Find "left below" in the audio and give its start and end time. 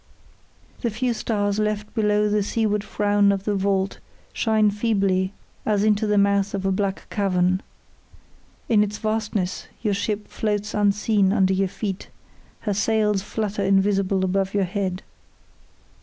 1.59-2.27